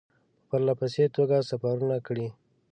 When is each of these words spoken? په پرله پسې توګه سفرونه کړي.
په 0.35 0.41
پرله 0.49 0.73
پسې 0.79 1.03
توګه 1.15 1.37
سفرونه 1.49 1.97
کړي. 2.07 2.27